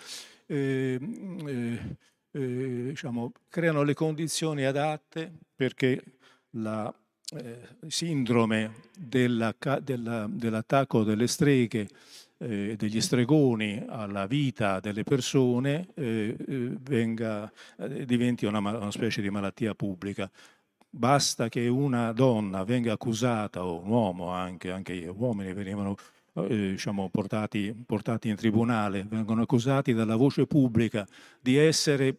[0.48, 1.00] eh,
[1.46, 1.98] eh,
[2.32, 6.04] eh, diciamo, creano le condizioni adatte perché
[6.52, 6.92] la
[7.88, 11.88] sindrome della, della, dell'attacco delle streghe
[12.40, 19.22] eh, degli stregoni alla vita delle persone eh, eh venga, eh, diventi una, una, specie
[19.22, 20.30] di malattia pubblica.
[20.92, 25.96] Basta che una donna venga accusata, o un uomo anche, anche gli uomini venivano
[26.34, 31.06] eh, diciamo, portati, portati in tribunale, vengono accusati dalla voce pubblica
[31.42, 32.16] di essere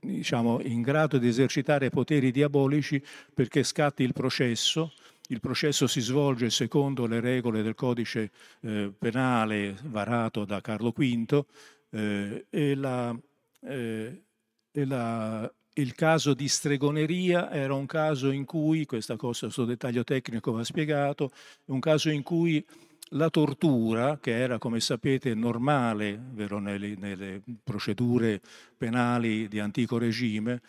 [0.00, 4.92] diciamo, in grado di esercitare poteri diabolici perché scatti il processo,
[5.28, 8.30] il processo si svolge secondo le regole del codice
[8.60, 11.44] eh, penale varato da Carlo V
[11.90, 13.16] eh, e, la,
[13.62, 14.22] eh,
[14.70, 20.04] e la, il caso di stregoneria era un caso in cui, questa cosa, questo dettaglio
[20.04, 21.30] tecnico va spiegato,
[21.66, 22.64] un caso in cui
[23.10, 28.40] la tortura, che era come sapete normale vero, nelle, nelle procedure
[28.76, 30.60] penali di antico regime,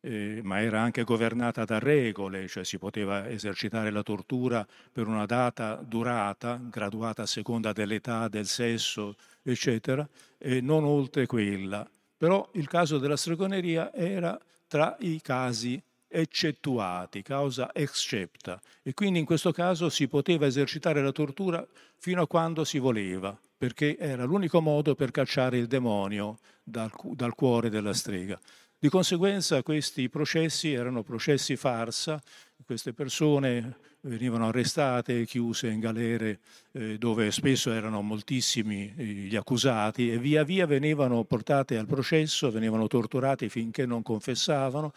[0.00, 5.26] eh, ma era anche governata da regole, cioè si poteva esercitare la tortura per una
[5.26, 11.88] data durata, graduata a seconda dell'età, del sesso, eccetera, e non oltre quella.
[12.16, 19.24] Però il caso della stregoneria era tra i casi eccettuati, causa excepta, e quindi in
[19.24, 21.66] questo caso si poteva esercitare la tortura
[21.96, 27.34] fino a quando si voleva, perché era l'unico modo per cacciare il demonio dal, dal
[27.34, 28.38] cuore della strega.
[28.78, 32.22] Di conseguenza questi processi erano processi farsa,
[32.64, 36.38] queste persone venivano arrestate chiuse in galere
[36.72, 42.50] eh, dove spesso erano moltissimi eh, gli accusati e via via venivano portate al processo,
[42.50, 44.92] venivano torturati finché non confessavano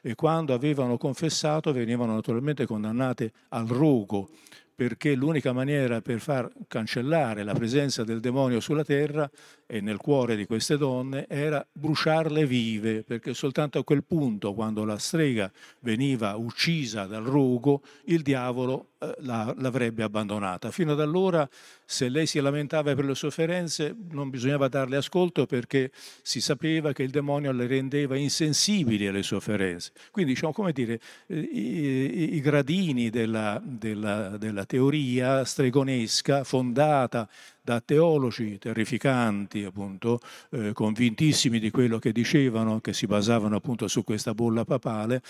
[0.00, 4.30] e quando avevano confessato venivano naturalmente condannate al rogo
[4.74, 9.30] perché l'unica maniera per far cancellare la presenza del demonio sulla terra
[9.66, 14.84] e nel cuore di queste donne era bruciarle vive, perché soltanto a quel punto, quando
[14.84, 15.50] la strega
[15.80, 20.70] veniva uccisa dal rogo, il diavolo eh, l'avrebbe abbandonata.
[20.70, 21.48] Fino ad allora,
[21.84, 25.90] se lei si lamentava per le sofferenze, non bisognava darle ascolto perché
[26.22, 29.92] si sapeva che il demonio le rendeva insensibili alle sofferenze.
[30.10, 37.28] Quindi, diciamo, come dire, eh, i, i gradini della, della, della teoria stregonesca fondata
[37.64, 44.04] da teologi terrificanti, appunto, eh, convintissimi di quello che dicevano, che si basavano appunto su
[44.04, 45.22] questa bolla papale,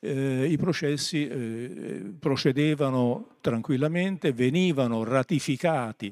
[0.00, 6.10] eh, i processi eh, procedevano tranquillamente, venivano ratificati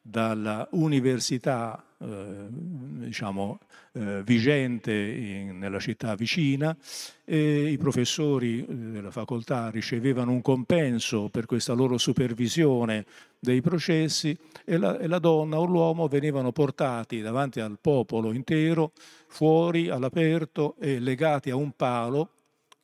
[0.00, 3.58] dalla università diciamo,
[3.92, 6.76] eh, vigente in, nella città vicina
[7.24, 13.04] e i professori eh, della facoltà ricevevano un compenso per questa loro supervisione
[13.38, 18.92] dei processi e la, e la donna o l'uomo venivano portati davanti al popolo intero,
[19.26, 22.30] fuori all'aperto e legati a un palo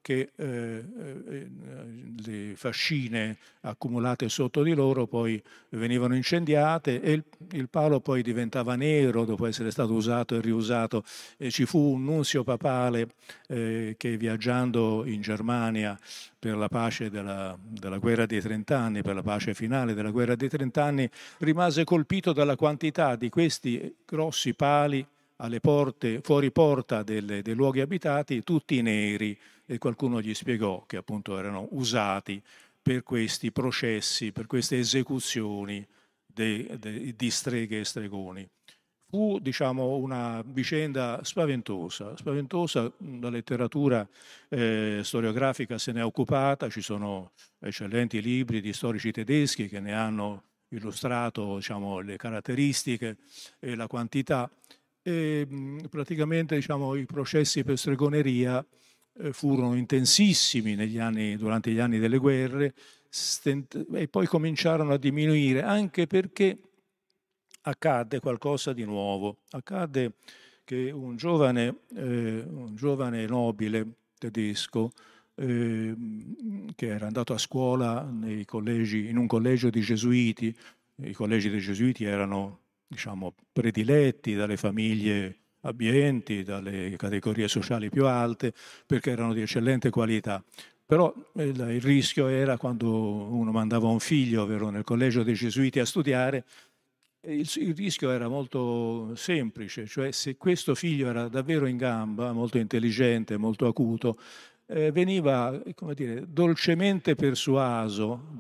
[0.04, 0.84] che eh,
[1.26, 1.50] eh,
[2.26, 8.76] le fascine accumulate sotto di loro poi venivano incendiate e il, il, palo poi diventava
[8.76, 11.04] nero dopo essere stato usato e riusato.
[11.38, 13.14] E ci fu un nunzio papale
[13.48, 15.98] eh, che viaggiando in Germania
[16.38, 20.50] per la pace della, della, guerra dei trent'anni, per la pace finale della guerra dei
[20.50, 25.06] trent'anni, rimase colpito dalla quantità di questi grossi pali
[25.37, 30.97] alle porte, fuori porta delle, dei luoghi abitati, tutti neri, e qualcuno gli spiegò che
[30.97, 32.42] appunto erano usati
[32.81, 35.87] per questi processi, per queste esecuzioni
[36.27, 38.47] de, de, di streghe e stregoni.
[39.09, 44.07] Fu diciamo, una vicenda spaventosa, spaventosa, la letteratura
[44.49, 49.94] eh, storiografica se ne è occupata, ci sono eccellenti libri di storici tedeschi che ne
[49.94, 53.18] hanno illustrato diciamo, le caratteristiche
[53.61, 54.51] e la quantità.
[55.06, 55.46] E,
[55.90, 58.64] praticamente diciamo, i processi per stregoneria
[59.18, 62.74] eh, furono intensissimi anni, durante gli anni delle guerre
[63.92, 66.58] e poi cominciarono a diminuire anche perché
[67.62, 69.42] accadde qualcosa di nuovo.
[69.50, 70.14] Accadde
[70.64, 73.86] che un giovane, eh, un giovane nobile
[74.18, 74.90] tedesco
[75.36, 75.94] eh,
[76.74, 78.10] che era andato a scuola
[78.46, 80.56] collegi, in un collegio di gesuiti,
[80.96, 82.60] i collegi dei gesuiti erano
[82.94, 88.52] diciamo, prediletti dalle famiglie abbienti, dalle categorie sociali più alte,
[88.87, 90.42] perché erano di eccellente qualità.
[90.87, 95.80] Però il, il, rischio era quando uno mandava un figlio, ovvero nel collegio dei Gesuiti,
[95.80, 96.45] a studiare,
[97.22, 102.59] il, il, rischio era molto semplice, cioè se questo figlio era davvero in gamba, molto
[102.59, 104.18] intelligente, molto acuto,
[104.66, 105.61] eh, veniva
[105.95, 108.38] dire, dolcemente persuaso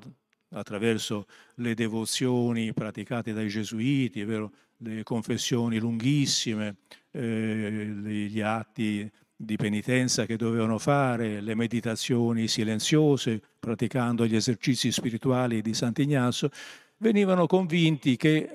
[0.50, 1.26] attraverso
[1.56, 4.52] le devozioni praticate dai gesuiti, vero?
[4.78, 6.76] le confessioni lunghissime,
[7.10, 7.92] eh,
[8.28, 15.74] gli atti di penitenza che dovevano fare, le meditazioni silenziose, praticando gli esercizi spirituali di
[15.74, 16.50] Sant'Ignazio,
[16.98, 18.50] venivano convinti che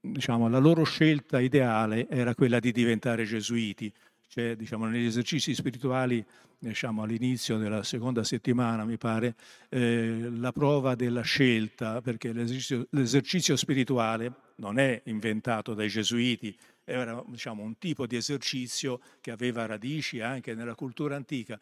[0.00, 3.92] diciamo, la loro scelta ideale era quella di diventare gesuiti.
[4.26, 6.24] Cioè, diciamo, negli esercizi spirituali,
[6.60, 9.34] diciamo, all'inizio della seconda settimana, mi pare,
[9.70, 17.22] eh, la prova della scelta, perché l'esercizio, l'esercizio spirituale non è inventato dai gesuiti, era
[17.26, 21.58] diciamo, un tipo di esercizio che aveva radici anche nella cultura antica.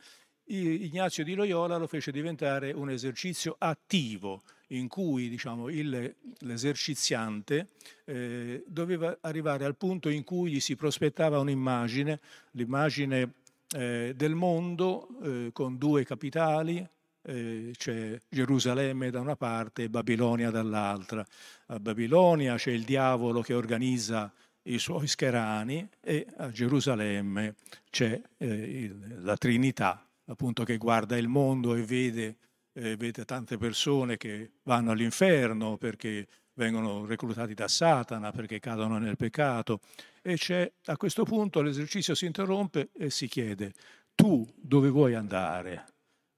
[0.51, 7.69] Ignazio di Loyola lo fece diventare un esercizio attivo in cui diciamo, il, l'eserciziante
[8.05, 12.19] eh, doveva arrivare al punto in cui gli si prospettava un'immagine,
[12.53, 13.35] l'immagine
[13.77, 16.87] eh, del mondo eh, con due capitali,
[17.23, 21.25] eh, c'è Gerusalemme da una parte e Babilonia dall'altra.
[21.67, 27.55] A Babilonia c'è il diavolo che organizza i suoi scherani e a Gerusalemme
[27.91, 32.37] c'è eh, il, la Trinità, appunto che guarda il mondo e vede,
[32.73, 36.27] eh, vede tante persone che vanno all'inferno perché
[36.59, 39.79] vengono reclutati da Satana, perché cadono nel peccato.
[40.21, 43.73] E c'è, a questo punto l'esercizio si interrompe e si chiede,
[44.15, 45.87] tu dove vuoi andare?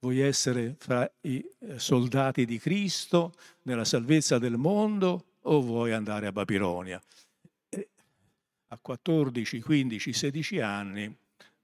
[0.00, 6.26] Vuoi essere fra i eh, soldati di Cristo nella salvezza del mondo o vuoi andare
[6.26, 7.02] a Babilonia?
[7.70, 7.88] E
[8.68, 11.16] a 14, 15, 16 anni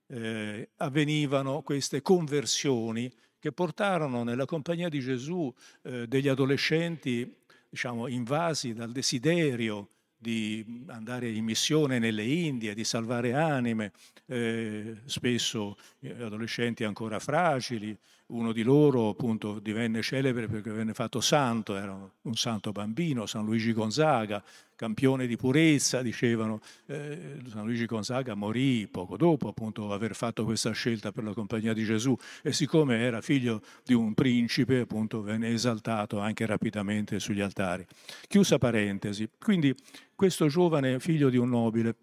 [0.08, 5.52] eh, avvenivano queste conversioni che portarono nella compagnia di Gesù
[5.82, 9.88] eh, degli adolescenti diciamo, invasi dal desiderio
[10.18, 13.92] di andare in missione nelle Indie, di salvare anime,
[14.26, 15.76] eh, spesso
[16.18, 17.96] adolescenti ancora fragili.
[18.28, 23.44] Uno di loro appunto divenne celebre perché venne fatto santo, era un santo bambino, San
[23.44, 24.42] Luigi Gonzaga,
[24.74, 26.60] campione di purezza, dicevano.
[26.86, 31.72] Eh, San Luigi Gonzaga morì poco dopo appunto aver fatto questa scelta per la compagnia
[31.72, 37.40] di Gesù e siccome era figlio di un principe appunto venne esaltato anche rapidamente sugli
[37.40, 37.86] altari.
[38.26, 39.28] Chiusa parentesi.
[39.38, 39.72] Quindi
[40.16, 41.94] questo giovane figlio di un nobile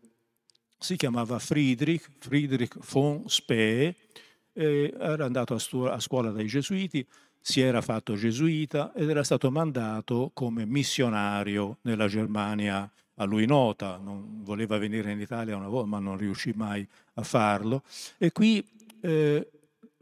[0.78, 3.95] si chiamava Friedrich, Friedrich von Spee,
[4.54, 7.06] era andato a, stu- a scuola dai gesuiti,
[7.39, 13.99] si era fatto gesuita ed era stato mandato come missionario nella Germania a lui nota,
[14.01, 17.84] non voleva venire in Italia una volta ma non riuscì mai a farlo
[18.18, 18.66] e qui
[19.01, 19.49] eh,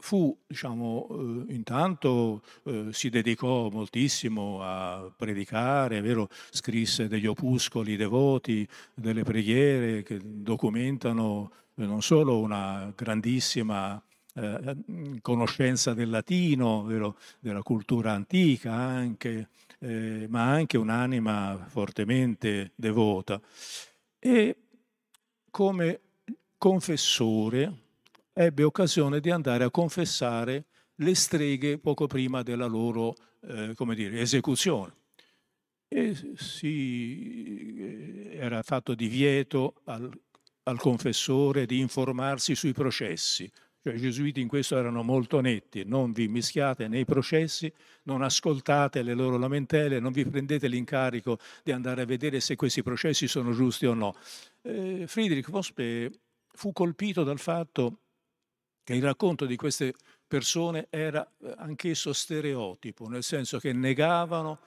[0.02, 1.06] fu, diciamo,
[1.48, 6.28] eh, intanto eh, si dedicò moltissimo a predicare, vero?
[6.50, 14.02] scrisse degli opuscoli devoti, delle preghiere che documentano eh, non solo una grandissima
[14.34, 14.76] eh,
[15.20, 17.18] conoscenza del latino, vero?
[17.40, 23.40] della cultura antica anche, eh, ma anche un'anima fortemente devota.
[24.18, 24.56] E
[25.50, 26.00] come
[26.56, 27.80] confessore,
[28.32, 30.64] ebbe occasione di andare a confessare
[30.96, 34.94] le streghe poco prima della loro eh, dire, esecuzione.
[35.88, 40.10] E si eh, era fatto divieto al,
[40.64, 43.50] al confessore di informarsi sui processi.
[43.82, 47.72] Cioè, I gesuiti in questo erano molto netti, non vi mischiate nei processi,
[48.04, 52.82] non ascoltate le loro lamentele, non vi prendete l'incarico di andare a vedere se questi
[52.84, 54.14] processi sono giusti o no.
[54.62, 56.12] Eh, Friedrich Vospe
[56.52, 58.02] fu colpito dal fatto
[58.84, 59.94] che il racconto di queste
[60.28, 64.60] persone era eh, anch'esso stereotipo, nel senso che negavano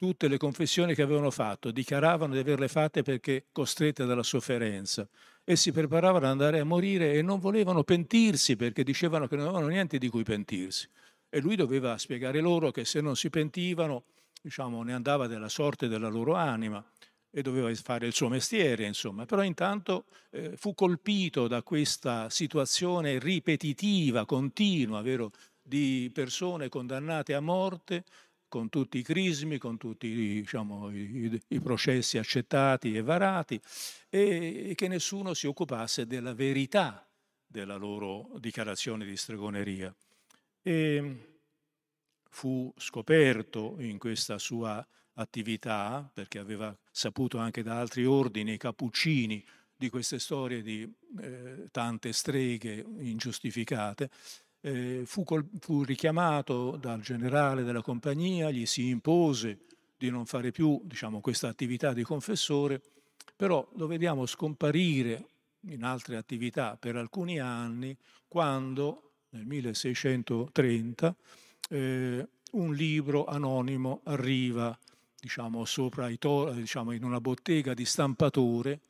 [0.00, 5.06] tutte le confessioni che avevano fatto, dichiaravano di averle fatte perché costrette dalla sofferenza
[5.44, 9.48] e si preparavano ad andare a morire e non volevano pentirsi perché dicevano che non
[9.48, 10.88] avevano niente di cui pentirsi.
[11.28, 14.04] E lui doveva spiegare loro che se non si pentivano,
[14.40, 16.82] diciamo, ne andava della sorte della loro anima
[17.30, 19.26] e doveva fare il suo mestiere, insomma.
[19.26, 25.30] Però intanto eh, fu colpito da questa situazione ripetitiva, continua, vero,
[25.60, 28.04] di persone condannate a morte
[28.50, 33.58] con tutti i crismi, con tutti diciamo, i, i, processi accettati e varati,
[34.10, 37.08] e, che nessuno si occupasse della verità
[37.46, 39.94] della loro dichiarazione di stregoneria.
[40.60, 41.16] E
[42.28, 49.44] fu scoperto in questa sua attività, perché aveva saputo anche da altri ordini cappuccini
[49.76, 50.90] di queste storie di
[51.20, 54.10] eh, tante streghe ingiustificate,
[54.60, 59.58] eh, fu, col, fu richiamato dal generale della compagnia, gli si impose
[59.96, 62.80] di non fare più diciamo, questa attività di confessore,
[63.36, 65.26] però lo vediamo scomparire
[65.64, 67.96] in altre attività per alcuni anni
[68.26, 71.16] quando nel 1630
[71.68, 74.76] eh, un libro anonimo arriva
[75.20, 75.64] diciamo,
[76.18, 78.80] to- diciamo, in una bottega di stampatore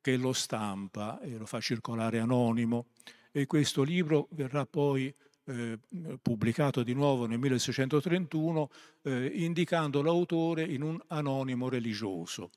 [0.00, 2.86] che lo stampa e lo fa circolare anonimo
[3.32, 5.14] e questo libro verrà poi
[5.48, 5.78] eh,
[6.20, 8.70] pubblicato di nuovo nel 1631
[9.02, 12.50] eh, indicando l'autore in un anonimo religioso.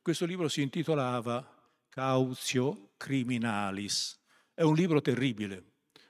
[0.00, 1.46] Questo libro si intitolava
[1.88, 4.18] Cautio Criminalis.
[4.54, 5.64] È un libro terribile,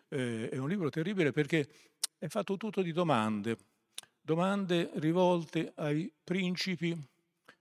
[0.08, 1.68] eh, è un libro terribile perché
[2.18, 3.56] è fatto tutto di domande,
[4.20, 6.96] domande rivolte ai principi,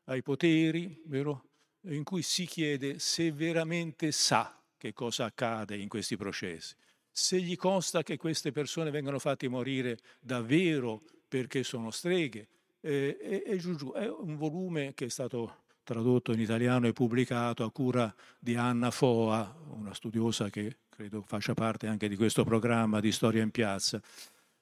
[0.06, 1.44] ai poteri, vero?
[1.82, 6.76] in cui si chiede se veramente sa che cosa accade in questi processi,
[7.12, 12.48] se gli consta che queste persone vengano fatte morire davvero perché sono streghe.
[12.80, 13.92] Eh, e, e giù, giù.
[13.92, 18.92] È un volume che è stato tradotto in italiano e pubblicato a cura di Anna
[18.92, 24.02] Foa, una studiosa che credo faccia parte anche di questo programma di Storia in Piazza.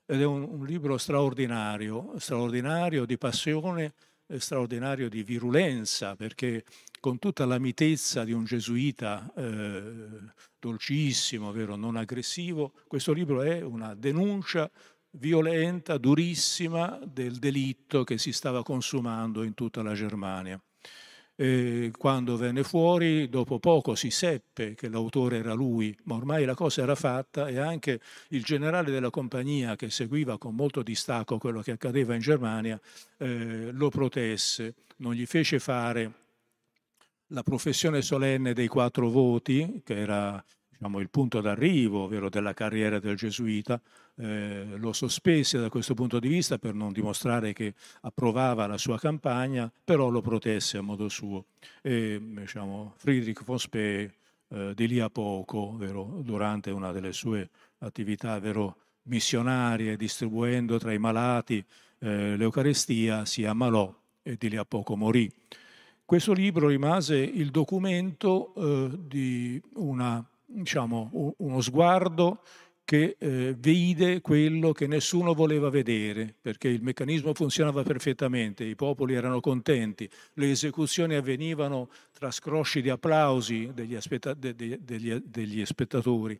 [0.05, 3.93] Ed è un, un libro straordinario, straordinario di passione,
[4.37, 6.63] straordinario di virulenza, perché
[6.99, 10.19] con tutta la mitezza di un gesuita eh,
[10.59, 14.69] dolcissimo, vero, non aggressivo, questo libro è una denuncia
[15.11, 20.61] violenta, durissima del delitto che si stava consumando in tutta la Germania.
[21.37, 26.55] E quando venne fuori, dopo poco si seppe che l'autore era lui, ma ormai la
[26.55, 31.61] cosa era fatta e anche il generale della compagnia che seguiva con molto distacco quello
[31.61, 32.79] che accadeva in Germania
[33.17, 36.23] eh, lo protesse, non gli fece fare
[37.27, 42.99] la professione solenne dei quattro voti, che era diciamo, il punto d'arrivo ovvero della carriera
[42.99, 43.81] del gesuita,
[44.17, 48.97] eh, lo sospese da questo punto di vista per non dimostrare che approvava la sua
[48.97, 51.45] campagna, però lo protesse a modo suo.
[51.81, 54.13] E diciamo, Friedrich von Spee
[54.49, 57.49] eh, di lì a poco, ovvero, durante una delle sue
[57.79, 61.63] attività vero, missionarie, distribuendo tra i malati
[61.99, 63.93] eh, l'Eucarestia, si ammalò
[64.23, 65.31] e di lì a poco morì.
[66.03, 72.41] Questo libro rimase il documento eh, di una, diciamo, uno sguardo
[72.85, 79.15] che eh, vide quello che nessuno voleva vedere, perché il meccanismo funzionava perfettamente, i popoli
[79.15, 85.65] erano contenti, le esecuzioni avvenivano tra scrosci di applausi degli, aspetta- de- de- degli, degli
[85.65, 86.39] spettatori.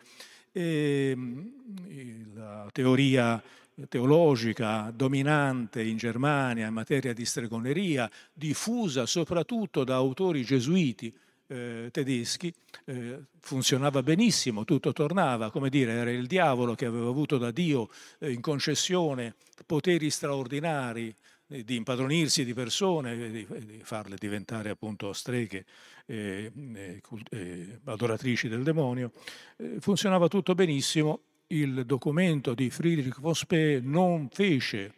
[0.52, 3.42] E, mm, la teoria
[3.90, 11.14] teologica dominante in Germania in materia di stregoneria, diffusa soprattutto da autori gesuiti
[11.48, 12.54] eh, tedeschi,
[12.86, 17.90] eh, funzionava benissimo, tutto tornava, come dire, era il diavolo che aveva avuto da Dio
[18.20, 19.36] eh, in concessione
[19.66, 21.14] poteri straordinari
[21.48, 25.66] eh, di impadronirsi di persone, di, di farle diventare appunto streghe
[26.08, 26.52] eh,
[27.30, 29.12] eh, adoratrici del demonio,
[29.80, 31.22] funzionava tutto benissimo.
[31.48, 34.94] Il documento di Friedrich von Spee non fece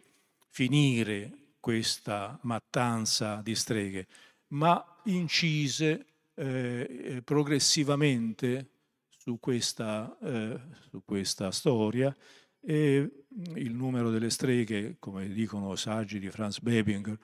[0.48, 1.30] finire
[1.60, 4.06] questa mattanza di streghe,
[4.48, 6.06] ma incise
[6.38, 8.70] eh, progressivamente
[9.08, 10.58] su questa, eh,
[10.88, 12.14] su questa storia
[12.60, 13.24] e
[13.56, 17.18] il numero delle streghe, come dicono saggi di Franz Bebinger,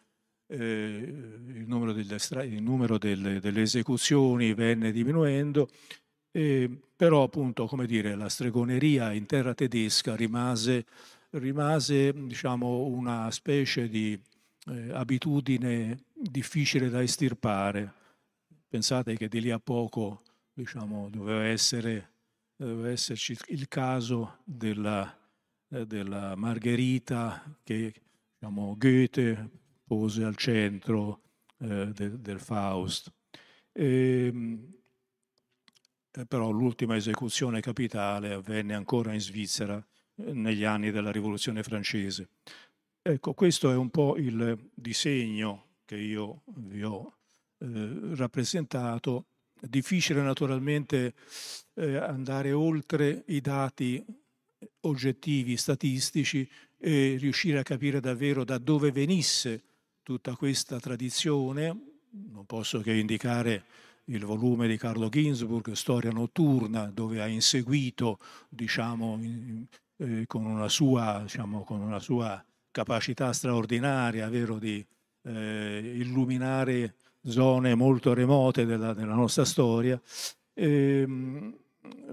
[0.47, 5.69] eh, il numero, delle, il numero delle, delle, esecuzioni venne diminuendo
[6.31, 10.85] e, però appunto, come dire, la stregoneria in terra tedesca rimase,
[11.31, 14.21] rimase diciamo, una specie di
[14.67, 18.03] eh, abitudine difficile da estirpare.
[18.75, 20.22] Pensate che di lì a poco
[20.53, 22.11] diciamo, doveva, essere,
[22.57, 25.16] doveva esserci il caso della,
[25.68, 27.95] eh, della Margherita che
[28.33, 29.49] diciamo, Goethe
[29.85, 31.20] pose al centro
[31.59, 33.12] eh, de, del Faust.
[33.70, 34.75] E, ehm,
[36.11, 39.77] eh, però l'ultima esecuzione capitale avvenne ancora in Svizzera
[40.16, 42.29] eh, negli anni della Rivoluzione francese.
[43.01, 47.18] Ecco, questo è un po' il disegno che io vi ho
[47.65, 49.27] eh, rappresentato.
[49.61, 51.15] Difficile naturalmente
[51.75, 54.05] eh, andare oltre i dati
[54.81, 56.47] oggettivi, statistici
[56.79, 59.62] e riuscire a capire davvero da dove venisse
[60.03, 61.67] tutta questa tradizione.
[62.11, 63.65] Non posso che indicare
[64.07, 68.19] il volume di Carlo Ginzburg, Storia notturna, dove ha inseguito,
[68.51, 69.19] diciamo,
[69.97, 74.85] eh, con, una sua, diciamo, con, una sua, capacità straordinaria, vero, di
[75.23, 80.01] eh, illuminare zone molto remote della, della nostra storia.
[80.55, 81.57] Ehm,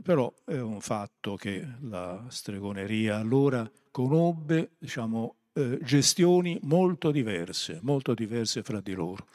[0.03, 8.14] però è un fatto che la stregoneria allora conobbe diciamo, eh, gestioni molto diverse, molto
[8.14, 9.26] diverse fra di loro.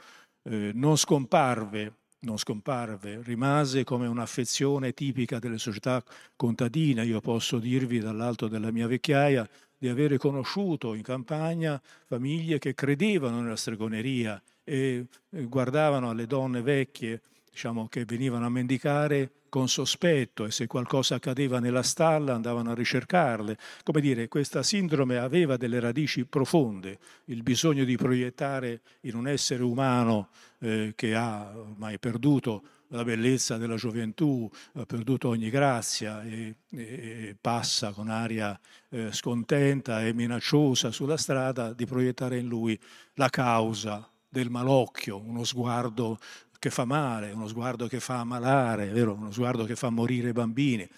[0.42, 1.94] Eh, non scomparve
[2.26, 6.02] non scomparve, rimase come un'affezione tipica delle società
[6.34, 7.04] contadine.
[7.04, 9.48] Io posso dirvi dall'alto della mia vecchiaia
[9.78, 17.20] di avere conosciuto in campagna famiglie che credevano nella stregoneria e guardavano alle donne vecchie
[17.50, 22.74] diciamo, che venivano a mendicare con sospetto e se qualcosa accadeva nella stalla andavano a
[22.74, 23.56] ricercarle.
[23.82, 29.62] Come dire, questa sindrome aveva delle radici profonde, il bisogno di proiettare in un essere
[29.62, 36.56] umano eh, che ha ormai perduto la bellezza della gioventù, ha perduto ogni grazia e,
[36.70, 38.58] e passa con aria
[38.90, 42.78] eh, scontenta e minacciosa sulla strada, di proiettare in lui
[43.14, 46.18] la causa del malocchio, uno sguardo
[46.58, 49.14] che fa male, uno sguardo che fa ammalare, vero?
[49.14, 50.88] uno sguardo che fa morire i bambini.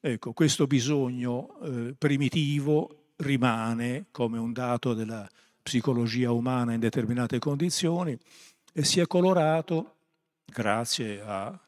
[0.00, 5.28] Ecco, questo bisogno eh, primitivo rimane come un dato della
[5.62, 8.18] psicologia umana in determinate condizioni
[8.72, 9.96] e si è colorato
[10.50, 11.58] grazie a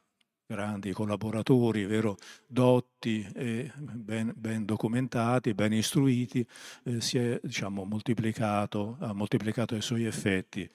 [0.47, 2.16] grandi collaboratori, vero,
[2.47, 6.47] dotti e ben, ben documentati, ben istruiti,
[6.85, 10.68] eh, si è diciamo, moltiplicato, ha moltiplicato i suoi effetti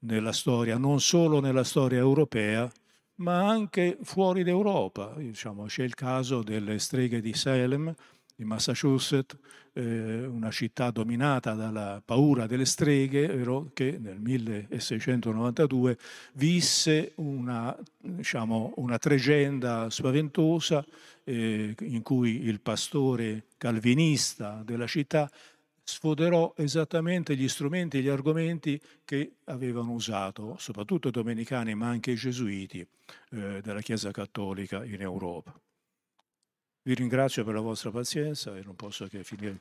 [0.00, 2.70] nella storia, non solo nella storia europea,
[3.16, 5.14] ma anche fuori d'Europa.
[5.16, 7.94] Diciamo, c'è il caso delle streghe di Salem,
[8.40, 9.36] in Massachusetts,
[9.72, 15.96] eh, una città dominata dalla paura delle streghe, vero, che nel 1692
[16.34, 20.84] visse una, diciamo, una tregenda spaventosa
[21.24, 25.30] eh, in cui il pastore calvinista della città
[25.82, 32.12] sfoderò esattamente gli strumenti e gli argomenti che avevano usato soprattutto i domenicani ma anche
[32.12, 32.86] i gesuiti
[33.30, 35.52] eh, della Chiesa Cattolica in Europa.
[36.82, 39.58] Vi ringrazio per la vostra pazienza e non posso che finire